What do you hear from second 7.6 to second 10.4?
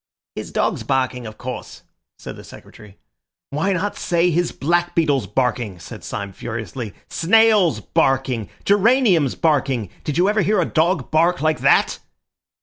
barking! geraniums barking! Did you